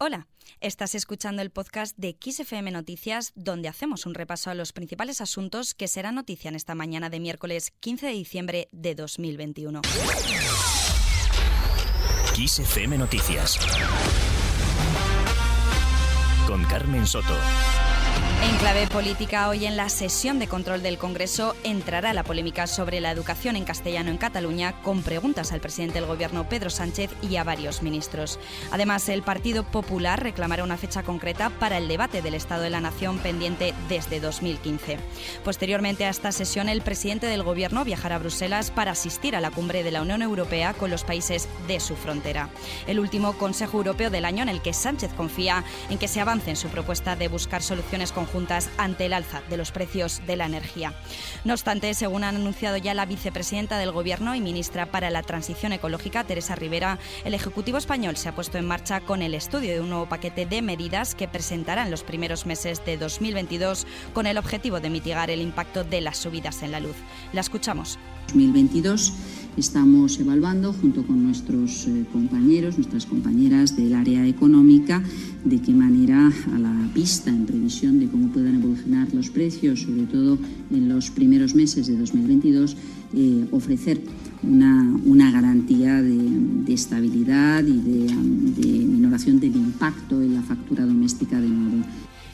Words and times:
Hola, 0.00 0.28
estás 0.60 0.94
escuchando 0.94 1.42
el 1.42 1.50
podcast 1.50 1.96
de 1.98 2.16
XFM 2.20 2.70
Noticias, 2.70 3.32
donde 3.34 3.66
hacemos 3.66 4.06
un 4.06 4.14
repaso 4.14 4.48
a 4.48 4.54
los 4.54 4.72
principales 4.72 5.20
asuntos 5.20 5.74
que 5.74 5.88
serán 5.88 6.14
noticia 6.14 6.48
en 6.48 6.54
esta 6.54 6.76
mañana 6.76 7.10
de 7.10 7.18
miércoles 7.18 7.72
15 7.80 8.06
de 8.06 8.12
diciembre 8.12 8.68
de 8.70 8.94
2021. 8.94 9.80
XFM 12.36 12.96
Noticias. 12.96 13.58
Con 16.46 16.64
Carmen 16.66 17.04
Soto. 17.04 17.34
En 18.40 18.56
clave 18.56 18.86
política, 18.86 19.48
hoy 19.48 19.66
en 19.66 19.76
la 19.76 19.88
sesión 19.88 20.38
de 20.38 20.46
control 20.46 20.82
del 20.82 20.96
Congreso 20.96 21.56
entrará 21.64 22.12
la 22.12 22.22
polémica 22.22 22.66
sobre 22.66 23.00
la 23.00 23.10
educación 23.10 23.56
en 23.56 23.64
castellano 23.64 24.10
en 24.10 24.16
Cataluña 24.16 24.80
con 24.82 25.02
preguntas 25.02 25.52
al 25.52 25.60
presidente 25.60 25.94
del 25.94 26.06
Gobierno 26.06 26.48
Pedro 26.48 26.70
Sánchez 26.70 27.10
y 27.22 27.36
a 27.36 27.44
varios 27.44 27.82
ministros. 27.82 28.38
Además, 28.70 29.08
el 29.08 29.22
Partido 29.22 29.64
Popular 29.64 30.22
reclamará 30.22 30.64
una 30.64 30.76
fecha 30.76 31.02
concreta 31.02 31.50
para 31.50 31.78
el 31.78 31.88
debate 31.88 32.22
del 32.22 32.34
Estado 32.34 32.62
de 32.62 32.70
la 32.70 32.80
Nación 32.80 33.18
pendiente 33.18 33.74
desde 33.88 34.20
2015. 34.20 34.98
Posteriormente 35.44 36.04
a 36.04 36.10
esta 36.10 36.32
sesión, 36.32 36.68
el 36.68 36.82
presidente 36.82 37.26
del 37.26 37.42
Gobierno 37.42 37.84
viajará 37.84 38.16
a 38.16 38.20
Bruselas 38.20 38.70
para 38.70 38.92
asistir 38.92 39.34
a 39.34 39.40
la 39.40 39.50
cumbre 39.50 39.82
de 39.82 39.90
la 39.90 40.02
Unión 40.02 40.22
Europea 40.22 40.74
con 40.74 40.90
los 40.90 41.04
países 41.04 41.48
de 41.66 41.80
su 41.80 41.96
frontera. 41.96 42.50
El 42.86 43.00
último 43.00 43.32
Consejo 43.34 43.78
Europeo 43.78 44.10
del 44.10 44.24
año 44.24 44.42
en 44.42 44.48
el 44.48 44.62
que 44.62 44.72
Sánchez 44.72 45.12
confía 45.16 45.64
en 45.90 45.98
que 45.98 46.08
se 46.08 46.20
avance 46.20 46.50
en 46.50 46.56
su 46.56 46.68
propuesta 46.68 47.16
de 47.16 47.28
buscar 47.28 47.62
soluciones 47.62 48.07
conjuntas 48.12 48.28
juntas 48.28 48.68
ante 48.76 49.06
el 49.06 49.12
alza 49.12 49.42
de 49.48 49.56
los 49.56 49.72
precios 49.72 50.20
de 50.26 50.36
la 50.36 50.46
energía. 50.46 50.94
No 51.44 51.54
obstante, 51.54 51.92
según 51.94 52.24
ha 52.24 52.28
anunciado 52.28 52.76
ya 52.76 52.94
la 52.94 53.06
vicepresidenta 53.06 53.78
del 53.78 53.90
Gobierno 53.90 54.34
y 54.34 54.40
ministra 54.40 54.86
para 54.86 55.10
la 55.10 55.22
Transición 55.22 55.72
Ecológica, 55.72 56.24
Teresa 56.24 56.54
Rivera, 56.54 56.98
el 57.24 57.34
Ejecutivo 57.34 57.78
español 57.78 58.16
se 58.16 58.28
ha 58.28 58.34
puesto 58.34 58.58
en 58.58 58.66
marcha 58.66 59.00
con 59.00 59.22
el 59.22 59.34
estudio 59.34 59.74
de 59.74 59.80
un 59.80 59.90
nuevo 59.90 60.08
paquete 60.08 60.46
de 60.46 60.62
medidas 60.62 61.14
que 61.14 61.28
presentará 61.28 61.82
en 61.82 61.90
los 61.90 62.02
primeros 62.02 62.46
meses 62.46 62.84
de 62.84 62.96
2022 62.96 63.86
con 64.12 64.26
el 64.26 64.38
objetivo 64.38 64.80
de 64.80 64.90
mitigar 64.90 65.30
el 65.30 65.40
impacto 65.40 65.84
de 65.84 66.00
las 66.00 66.18
subidas 66.18 66.62
en 66.62 66.72
la 66.72 66.80
luz. 66.80 66.96
La 67.32 67.40
escuchamos. 67.40 67.98
2022 68.28 69.12
estamos 69.58 70.20
evaluando 70.20 70.72
junto 70.72 71.04
con 71.04 71.24
nuestros 71.24 71.86
eh, 71.88 72.04
compañeros, 72.12 72.78
nuestras 72.78 73.06
compañeras 73.06 73.76
del 73.76 73.94
área 73.94 74.26
económica, 74.26 75.02
de 75.44 75.60
qué 75.60 75.72
manera 75.72 76.32
a 76.54 76.58
la 76.58 76.90
pista 76.94 77.30
en 77.30 77.44
previsión 77.44 77.98
de 77.98 78.06
cómo 78.06 78.28
puedan 78.28 78.54
evolucionar 78.54 79.12
los 79.12 79.30
precios, 79.30 79.82
sobre 79.82 80.04
todo 80.04 80.38
en 80.70 80.88
los 80.88 81.10
primeros 81.10 81.54
meses 81.54 81.88
de 81.88 81.96
2022, 81.96 82.76
eh, 83.14 83.46
ofrecer 83.50 84.00
una, 84.44 84.96
una 85.04 85.32
garantía 85.32 86.02
de, 86.02 86.16
de, 86.64 86.72
estabilidad 86.72 87.64
y 87.64 87.78
de, 87.78 88.06
de 88.62 88.86
minoración 88.86 89.40
del 89.40 89.56
impacto 89.56 90.22
en 90.22 90.34
la 90.34 90.42
factura 90.42 90.86
doméstica 90.86 91.40
de 91.40 91.48
nuevo 91.48 91.84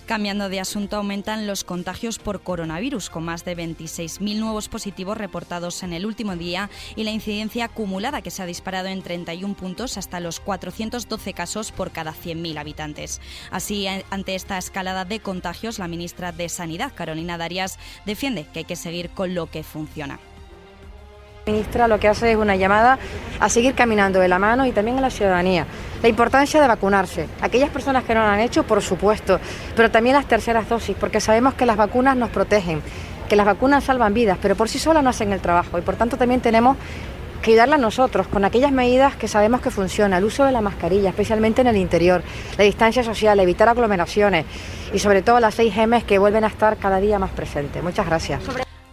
Cambiando 0.06 0.50
de 0.50 0.60
asunto, 0.60 0.96
aumentan 0.96 1.46
los 1.46 1.64
contagios 1.64 2.18
por 2.18 2.42
coronavirus, 2.42 3.08
con 3.08 3.24
más 3.24 3.46
de 3.46 3.56
26.000 3.56 4.38
nuevos 4.38 4.68
positivos 4.68 5.16
reportados 5.16 5.82
en 5.82 5.94
el 5.94 6.04
último 6.04 6.36
día 6.36 6.68
y 6.94 7.04
la 7.04 7.10
incidencia 7.10 7.64
acumulada 7.64 8.20
que 8.20 8.30
se 8.30 8.42
ha 8.42 8.46
disparado 8.46 8.88
en 8.88 9.00
31 9.00 9.54
puntos 9.54 9.96
hasta 9.96 10.20
los 10.20 10.40
412 10.40 11.32
casos 11.32 11.72
por 11.72 11.90
cada 11.90 12.12
100.000 12.12 12.58
habitantes. 12.58 13.22
Así, 13.50 13.86
ante 13.86 14.34
esta 14.34 14.58
escalada 14.58 15.06
de 15.06 15.20
contagios, 15.20 15.78
la 15.78 15.88
ministra 15.88 16.32
de 16.32 16.50
Sanidad, 16.50 16.92
Carolina 16.94 17.38
Darias, 17.38 17.78
defiende 18.04 18.46
que 18.52 18.58
hay 18.58 18.64
que 18.66 18.76
seguir 18.76 19.08
con 19.08 19.34
lo 19.34 19.50
que 19.50 19.62
funciona. 19.62 20.20
Ministra 21.46 21.88
lo 21.88 22.00
que 22.00 22.08
hace 22.08 22.32
es 22.32 22.38
una 22.38 22.56
llamada 22.56 22.98
a 23.38 23.50
seguir 23.50 23.74
caminando 23.74 24.18
de 24.18 24.28
la 24.28 24.38
mano 24.38 24.64
y 24.64 24.72
también 24.72 24.96
a 24.96 25.02
la 25.02 25.10
ciudadanía. 25.10 25.66
La 26.02 26.08
importancia 26.08 26.58
de 26.58 26.66
vacunarse. 26.66 27.28
Aquellas 27.42 27.68
personas 27.68 28.04
que 28.04 28.14
no 28.14 28.20
lo 28.20 28.28
han 28.28 28.40
hecho, 28.40 28.62
por 28.62 28.80
supuesto, 28.80 29.38
pero 29.76 29.90
también 29.90 30.16
las 30.16 30.26
terceras 30.26 30.68
dosis, 30.70 30.96
porque 30.98 31.20
sabemos 31.20 31.52
que 31.52 31.66
las 31.66 31.76
vacunas 31.76 32.16
nos 32.16 32.30
protegen, 32.30 32.80
que 33.28 33.36
las 33.36 33.44
vacunas 33.44 33.84
salvan 33.84 34.14
vidas, 34.14 34.38
pero 34.40 34.54
por 34.54 34.70
sí 34.70 34.78
solas 34.78 35.04
no 35.04 35.10
hacen 35.10 35.34
el 35.34 35.40
trabajo 35.40 35.78
y 35.78 35.82
por 35.82 35.96
tanto 35.96 36.16
también 36.16 36.40
tenemos 36.40 36.78
que 37.42 37.50
ayudarla 37.50 37.74
a 37.74 37.78
nosotros 37.78 38.26
con 38.26 38.46
aquellas 38.46 38.72
medidas 38.72 39.14
que 39.16 39.28
sabemos 39.28 39.60
que 39.60 39.70
funcionan, 39.70 40.20
el 40.20 40.24
uso 40.24 40.46
de 40.46 40.52
la 40.52 40.62
mascarilla, 40.62 41.10
especialmente 41.10 41.60
en 41.60 41.66
el 41.66 41.76
interior, 41.76 42.22
la 42.56 42.64
distancia 42.64 43.04
social, 43.04 43.38
evitar 43.38 43.68
aglomeraciones 43.68 44.46
y 44.94 44.98
sobre 44.98 45.20
todo 45.20 45.40
las 45.40 45.54
seis 45.54 45.74
M's 45.76 46.04
que 46.04 46.18
vuelven 46.18 46.44
a 46.44 46.46
estar 46.46 46.78
cada 46.78 47.00
día 47.00 47.18
más 47.18 47.32
presentes. 47.32 47.82
Muchas 47.82 48.06
gracias. 48.06 48.40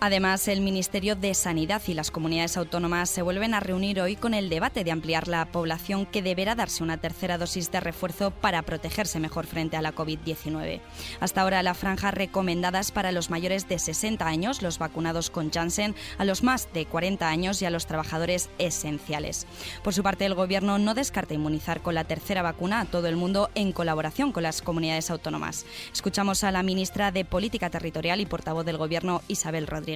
Además, 0.03 0.47
el 0.47 0.61
Ministerio 0.61 1.15
de 1.15 1.35
Sanidad 1.35 1.79
y 1.85 1.93
las 1.93 2.09
comunidades 2.09 2.57
autónomas 2.57 3.07
se 3.07 3.21
vuelven 3.21 3.53
a 3.53 3.59
reunir 3.59 4.01
hoy 4.01 4.15
con 4.15 4.33
el 4.33 4.49
debate 4.49 4.83
de 4.83 4.89
ampliar 4.89 5.27
la 5.27 5.45
población 5.45 6.07
que 6.07 6.23
deberá 6.23 6.55
darse 6.55 6.81
una 6.81 6.97
tercera 6.97 7.37
dosis 7.37 7.69
de 7.69 7.81
refuerzo 7.81 8.31
para 8.31 8.63
protegerse 8.63 9.19
mejor 9.19 9.45
frente 9.45 9.77
a 9.77 9.81
la 9.83 9.93
COVID-19. 9.93 10.81
Hasta 11.19 11.41
ahora, 11.41 11.61
la 11.61 11.75
franja 11.75 12.09
recomendada 12.09 12.79
es 12.79 12.91
para 12.91 13.11
los 13.11 13.29
mayores 13.29 13.69
de 13.69 13.77
60 13.77 14.25
años, 14.25 14.63
los 14.63 14.79
vacunados 14.79 15.29
con 15.29 15.51
Janssen, 15.51 15.93
a 16.17 16.25
los 16.25 16.41
más 16.41 16.73
de 16.73 16.87
40 16.87 17.29
años 17.29 17.61
y 17.61 17.65
a 17.65 17.69
los 17.69 17.85
trabajadores 17.85 18.49
esenciales. 18.57 19.45
Por 19.83 19.93
su 19.93 20.01
parte, 20.01 20.25
el 20.25 20.33
Gobierno 20.33 20.79
no 20.79 20.95
descarta 20.95 21.35
inmunizar 21.35 21.81
con 21.81 21.93
la 21.93 22.05
tercera 22.05 22.41
vacuna 22.41 22.79
a 22.79 22.85
todo 22.85 23.05
el 23.05 23.17
mundo 23.17 23.51
en 23.53 23.71
colaboración 23.71 24.31
con 24.31 24.41
las 24.41 24.63
comunidades 24.63 25.11
autónomas. 25.11 25.63
Escuchamos 25.93 26.43
a 26.43 26.51
la 26.51 26.63
ministra 26.63 27.11
de 27.11 27.23
Política 27.23 27.69
Territorial 27.69 28.19
y 28.19 28.25
portavoz 28.25 28.65
del 28.65 28.77
Gobierno, 28.77 29.21
Isabel 29.27 29.67
Rodríguez. 29.67 29.90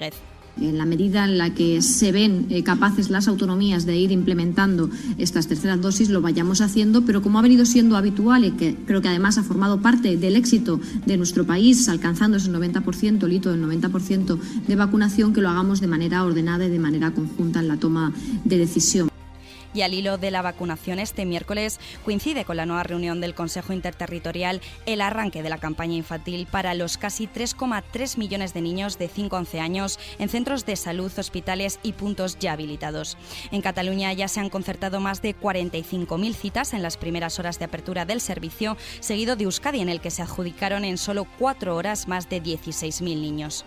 En 0.61 0.77
la 0.77 0.85
medida 0.85 1.25
en 1.25 1.37
la 1.37 1.53
que 1.53 1.81
se 1.81 2.13
ven 2.13 2.47
eh, 2.49 2.63
capaces 2.63 3.09
las 3.09 3.27
autonomías 3.27 3.85
de 3.85 3.97
ir 3.97 4.11
implementando 4.11 4.89
estas 5.17 5.47
terceras 5.47 5.81
dosis, 5.81 6.09
lo 6.09 6.21
vayamos 6.21 6.61
haciendo, 6.61 7.03
pero 7.03 7.21
como 7.21 7.39
ha 7.39 7.41
venido 7.41 7.65
siendo 7.65 7.97
habitual 7.97 8.45
y 8.45 8.51
que 8.51 8.75
creo 8.85 9.01
que 9.01 9.09
además 9.09 9.37
ha 9.37 9.43
formado 9.43 9.81
parte 9.81 10.15
del 10.15 10.37
éxito 10.37 10.79
de 11.05 11.17
nuestro 11.17 11.45
país, 11.45 11.89
alcanzando 11.89 12.37
ese 12.37 12.51
90%, 12.51 13.23
el 13.23 13.33
hito 13.33 13.51
del 13.51 13.63
90% 13.63 14.39
de 14.65 14.75
vacunación, 14.75 15.33
que 15.33 15.41
lo 15.41 15.49
hagamos 15.49 15.81
de 15.81 15.87
manera 15.87 16.23
ordenada 16.23 16.65
y 16.65 16.69
de 16.69 16.79
manera 16.79 17.11
conjunta 17.11 17.59
en 17.59 17.67
la 17.67 17.77
toma 17.77 18.13
de 18.45 18.57
decisión. 18.57 19.14
Y 19.75 19.81
al 19.81 19.93
hilo 19.93 20.17
de 20.17 20.31
la 20.31 20.41
vacunación, 20.41 20.99
este 20.99 21.25
miércoles 21.25 21.81
coincide 22.05 22.45
con 22.45 22.55
la 22.55 22.65
nueva 22.65 22.83
reunión 22.83 23.19
del 23.19 23.35
Consejo 23.35 23.73
Interterritorial 23.73 24.61
el 24.85 25.01
arranque 25.01 25.43
de 25.43 25.49
la 25.49 25.57
campaña 25.57 25.95
infantil 25.95 26.47
para 26.49 26.73
los 26.75 26.97
casi 26.97 27.27
3,3 27.27 28.17
millones 28.17 28.53
de 28.53 28.61
niños 28.61 28.97
de 28.97 29.09
5 29.09 29.35
a 29.35 29.39
11 29.39 29.59
años 29.59 29.99
en 30.17 30.29
centros 30.29 30.65
de 30.65 30.77
salud, 30.77 31.11
hospitales 31.19 31.79
y 31.83 31.91
puntos 31.91 32.39
ya 32.39 32.53
habilitados. 32.53 33.17
En 33.51 33.61
Cataluña 33.61 34.13
ya 34.13 34.29
se 34.29 34.39
han 34.39 34.49
concertado 34.49 35.01
más 35.01 35.21
de 35.21 35.35
45.000 35.35 36.33
citas 36.35 36.73
en 36.73 36.81
las 36.81 36.95
primeras 36.95 37.37
horas 37.37 37.59
de 37.59 37.65
apertura 37.65 38.05
del 38.05 38.21
servicio, 38.21 38.77
seguido 39.01 39.35
de 39.35 39.43
Euskadi, 39.43 39.81
en 39.81 39.89
el 39.89 39.99
que 39.99 40.09
se 40.09 40.21
adjudicaron 40.21 40.85
en 40.85 40.97
solo 40.97 41.27
cuatro 41.37 41.75
horas 41.75 42.07
más 42.07 42.29
de 42.29 42.41
16.000 42.41 43.01
niños. 43.19 43.65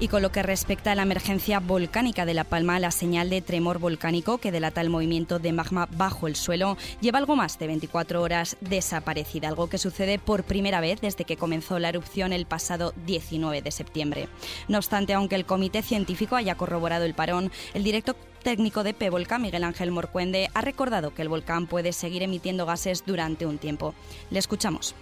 Y 0.00 0.06
con 0.06 0.22
lo 0.22 0.30
que 0.30 0.44
respecta 0.44 0.92
a 0.92 0.94
la 0.94 1.02
emergencia 1.02 1.58
volcánica 1.58 2.24
de 2.24 2.32
La 2.32 2.44
Palma, 2.44 2.78
la 2.78 2.92
señal 2.92 3.30
de 3.30 3.42
tremor 3.42 3.80
volcánico 3.80 4.38
que 4.38 4.52
delata 4.52 4.80
el 4.80 4.90
movimiento 4.90 5.40
de 5.40 5.52
magma 5.52 5.88
bajo 5.90 6.28
el 6.28 6.36
suelo 6.36 6.76
lleva 7.00 7.18
algo 7.18 7.34
más 7.34 7.58
de 7.58 7.66
24 7.66 8.22
horas 8.22 8.56
desaparecida, 8.60 9.48
algo 9.48 9.68
que 9.68 9.76
sucede 9.76 10.20
por 10.20 10.44
primera 10.44 10.80
vez 10.80 11.00
desde 11.00 11.24
que 11.24 11.36
comenzó 11.36 11.80
la 11.80 11.88
erupción 11.88 12.32
el 12.32 12.46
pasado 12.46 12.94
19 13.06 13.60
de 13.60 13.72
septiembre. 13.72 14.28
No 14.68 14.78
obstante, 14.78 15.14
aunque 15.14 15.34
el 15.34 15.46
comité 15.46 15.82
científico 15.82 16.36
haya 16.36 16.54
corroborado 16.54 17.04
el 17.04 17.14
parón, 17.14 17.50
el 17.74 17.82
director 17.82 18.14
técnico 18.44 18.84
de 18.84 18.94
Pevolca, 18.94 19.40
Miguel 19.40 19.64
Ángel 19.64 19.90
Morcuende, 19.90 20.48
ha 20.54 20.60
recordado 20.60 21.12
que 21.12 21.22
el 21.22 21.28
volcán 21.28 21.66
puede 21.66 21.92
seguir 21.92 22.22
emitiendo 22.22 22.66
gases 22.66 23.02
durante 23.04 23.46
un 23.46 23.58
tiempo. 23.58 23.96
Le 24.30 24.38
escuchamos. 24.38 24.94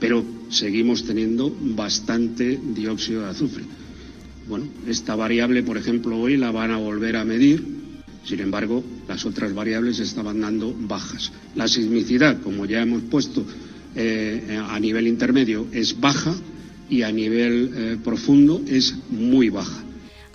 Pero 0.00 0.24
seguimos 0.50 1.04
teniendo 1.04 1.54
bastante 1.60 2.58
dióxido 2.60 3.22
de 3.22 3.30
azufre 3.30 3.64
bueno, 4.48 4.66
esta 4.86 5.16
variable, 5.16 5.62
por 5.62 5.76
ejemplo, 5.76 6.18
hoy 6.18 6.36
la 6.36 6.50
van 6.50 6.70
a 6.70 6.78
volver 6.78 7.16
a 7.16 7.24
medir. 7.24 7.64
Sin 8.24 8.40
embargo, 8.40 8.82
las 9.08 9.24
otras 9.24 9.54
variables 9.54 10.00
estaban 10.00 10.40
dando 10.40 10.74
bajas. 10.76 11.32
La 11.54 11.68
sismicidad, 11.68 12.40
como 12.42 12.66
ya 12.66 12.82
hemos 12.82 13.02
puesto 13.02 13.44
eh, 13.94 14.60
a 14.68 14.78
nivel 14.80 15.06
intermedio, 15.06 15.66
es 15.72 15.98
baja 16.00 16.34
y 16.90 17.02
a 17.02 17.12
nivel 17.12 17.70
eh, 17.74 17.96
profundo 18.02 18.62
es 18.66 18.94
muy 19.10 19.48
baja. 19.48 19.85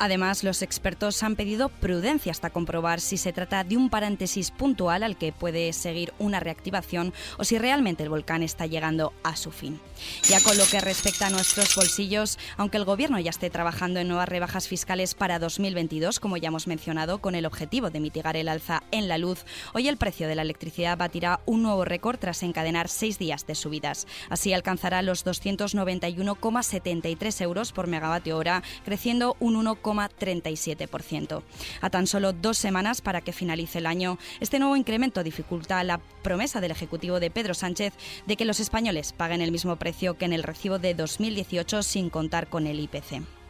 Además, 0.04 0.44
los 0.44 0.64
expertos 0.64 1.22
han 1.22 1.36
pedido 1.36 1.70
prudencia 1.70 2.32
hasta 2.32 2.50
comprobar 2.50 3.02
si 3.02 3.18
se 3.18 3.34
trata 3.34 3.64
de 3.64 3.78
un 3.78 3.92
paréntesis 3.92 4.50
puntual 4.50 5.04
al 5.04 5.16
que 5.16 5.32
puede 5.32 5.72
seguir 5.74 6.12
una 6.18 6.40
reactivación 6.40 7.14
o 7.38 7.44
si 7.44 7.60
realmente 7.60 8.02
el 8.02 8.10
volcán 8.10 8.42
está 8.42 8.66
llegando 8.66 9.14
a 9.22 9.36
su 9.36 9.52
fin. 9.52 9.80
Ya 10.24 10.42
con 10.42 10.58
lo 10.58 10.66
que 10.66 10.82
respecta 10.82 11.28
a 11.28 11.30
nuestros 11.30 11.76
bolsillos, 11.76 12.40
aunque 12.58 12.78
el 12.78 12.86
Gobierno 12.86 13.20
ya 13.20 13.30
esté 13.30 13.52
trabajando 13.52 14.00
en 14.00 14.08
nuevas 14.08 14.28
rebajas 14.28 14.68
fiscales 14.68 15.14
para 15.14 15.38
2022, 15.38 16.20
como 16.20 16.38
ya 16.38 16.48
hemos 16.48 16.66
mencionado, 16.66 17.20
con 17.20 17.36
el 17.36 17.46
objetivo 17.46 17.92
de 17.92 18.00
mitigar 18.00 18.38
el 18.38 18.50
alza 18.50 18.82
en 18.90 19.08
la 19.08 19.20
luz, 19.20 19.46
hoy 19.76 19.88
el 19.88 19.98
precio 19.98 20.28
de 20.28 20.34
la 20.34 20.42
electricidad 20.42 20.98
batirá 20.98 21.42
un 21.46 21.62
nuevo 21.62 21.86
récord 21.86 22.18
tras 22.18 22.42
encadenar 22.42 22.90
seis 22.90 23.20
días 23.20 23.46
de 23.46 23.54
subidas. 23.54 24.08
Así 24.32 24.52
alcanzará 24.52 25.04
los 25.04 25.24
291,73 25.28 27.42
euros 27.42 27.72
por 27.72 27.86
megavatio 27.86 28.36
hora, 28.36 28.64
creciendo 28.84 29.38
un 29.40 29.58
1, 29.58 29.76
1,37%. 29.94 31.42
A 31.82 31.90
tan 31.90 32.08
solo 32.08 32.34
dos 32.34 32.58
semanas 32.58 33.02
para 33.02 33.22
que 33.22 33.34
finalice 33.34 33.80
el 33.80 33.86
año, 33.86 34.18
este 34.40 34.60
nuevo 34.60 34.76
incremento 34.76 35.24
dificulta 35.24 35.84
la 35.84 36.00
promesa 36.24 36.62
del 36.62 36.72
Ejecutivo 36.72 37.20
de 37.20 37.32
Pedro 37.32 37.54
Sánchez 37.54 37.94
de 38.26 38.36
que 38.36 38.46
los 38.46 38.60
españoles 38.60 39.14
paguen 39.14 39.42
el 39.42 39.52
mismo 39.52 39.76
precio 39.76 40.18
que 40.18 40.26
en 40.26 40.34
el 40.34 40.44
recibo 40.44 40.80
de 40.80 40.94
2018 40.94 41.84
sin 41.84 42.10
contar 42.10 42.48
con 42.48 42.68
el 42.68 42.80
IPC. 42.80 43.41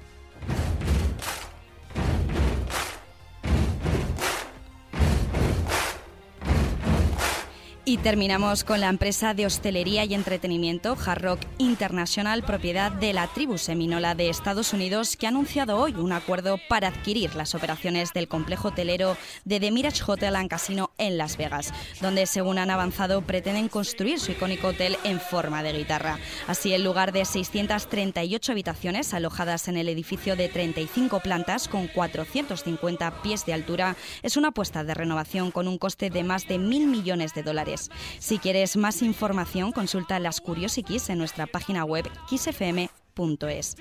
Y 7.83 7.97
terminamos 7.97 8.63
con 8.63 8.79
la 8.79 8.89
empresa 8.89 9.33
de 9.33 9.47
hostelería 9.47 10.05
y 10.05 10.13
entretenimiento 10.13 10.95
Hard 11.03 11.23
Rock 11.23 11.39
International, 11.57 12.43
propiedad 12.43 12.91
de 12.91 13.11
la 13.11 13.25
tribu 13.25 13.57
seminola 13.57 14.13
de 14.13 14.29
Estados 14.29 14.71
Unidos, 14.73 15.17
que 15.17 15.25
ha 15.25 15.29
anunciado 15.29 15.79
hoy 15.79 15.95
un 15.95 16.13
acuerdo 16.13 16.59
para 16.69 16.89
adquirir 16.89 17.33
las 17.33 17.55
operaciones 17.55 18.13
del 18.13 18.27
complejo 18.27 18.67
hotelero 18.67 19.17
de 19.45 19.59
The 19.59 19.71
Mirage 19.71 20.03
Hotel 20.05 20.35
and 20.35 20.47
Casino 20.47 20.91
en 20.99 21.17
Las 21.17 21.37
Vegas, 21.37 21.73
donde, 22.01 22.27
según 22.27 22.59
han 22.59 22.69
avanzado, 22.69 23.23
pretenden 23.23 23.67
construir 23.67 24.19
su 24.19 24.31
icónico 24.31 24.67
hotel 24.67 24.95
en 25.03 25.19
forma 25.19 25.63
de 25.63 25.73
guitarra. 25.73 26.19
Así, 26.45 26.75
en 26.75 26.83
lugar 26.83 27.11
de 27.11 27.25
638 27.25 28.51
habitaciones 28.51 29.11
alojadas 29.15 29.67
en 29.67 29.77
el 29.77 29.89
edificio 29.89 30.35
de 30.35 30.49
35 30.49 31.19
plantas 31.21 31.67
con 31.67 31.87
450 31.87 33.23
pies 33.23 33.43
de 33.47 33.53
altura, 33.53 33.95
es 34.21 34.37
una 34.37 34.49
apuesta 34.49 34.83
de 34.83 34.93
renovación 34.93 35.49
con 35.49 35.67
un 35.67 35.79
coste 35.79 36.11
de 36.11 36.23
más 36.23 36.47
de 36.47 36.59
mil 36.59 36.85
millones 36.85 37.33
de 37.33 37.41
dólares. 37.41 37.70
Si 38.19 38.37
quieres 38.37 38.77
más 38.77 39.01
información, 39.01 39.71
consulta 39.71 40.19
las 40.19 40.41
Curiosities 40.41 41.09
en 41.09 41.17
nuestra 41.17 41.47
página 41.47 41.85
web 41.85 42.09
kissfm.es. 42.29 43.75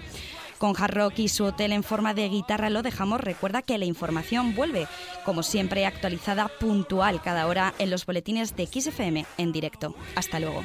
Con 0.59 0.75
Hard 0.77 0.95
Rock 0.95 1.19
y 1.21 1.29
su 1.29 1.45
hotel 1.45 1.73
en 1.73 1.83
forma 1.83 2.13
de 2.13 2.29
guitarra 2.29 2.69
lo 2.69 2.83
dejamos. 2.83 3.21
Recuerda 3.21 3.63
que 3.63 3.79
la 3.79 3.87
información 3.87 4.55
vuelve, 4.55 4.87
como 5.25 5.43
siempre, 5.43 5.87
actualizada 5.87 6.49
puntual 6.49 7.23
cada 7.23 7.47
hora 7.47 7.73
en 7.79 7.91
los 7.91 8.05
boletines 8.05 8.55
de 8.57 8.67
XFM 8.67 9.25
en 9.39 9.53
directo. 9.53 9.95
Hasta 10.17 10.39
luego. 10.39 10.65